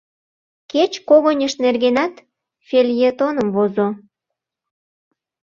Кеч 0.71 0.91
когыньышт 1.09 1.57
нергенат 1.63 2.13
фельетоным 2.67 3.47
возо». 3.55 3.87